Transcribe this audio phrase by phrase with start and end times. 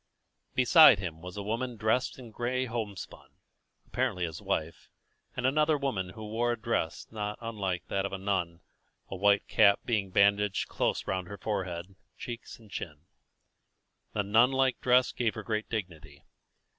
[0.55, 3.29] Beside him was a woman dressed in gray homespun,
[3.85, 4.89] apparently his wife,
[5.35, 8.61] and another woman who wore a dress not unlike that of a nun,
[9.11, 13.01] a white cap being bandaged closely round her forehead, cheeks and chin.
[14.13, 16.23] The nun like dress gave her great dignity.